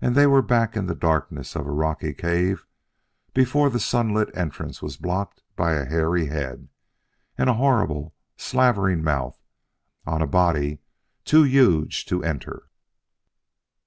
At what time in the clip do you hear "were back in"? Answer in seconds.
0.26-0.86